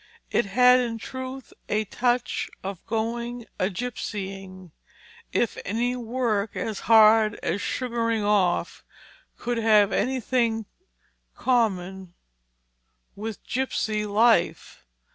[0.31, 4.71] It had in truth a touch of going a gypsying,
[5.31, 8.83] if any work as hard as sugaring off
[9.37, 10.65] could have anything
[11.35, 12.15] common
[13.15, 14.87] with gypsy life.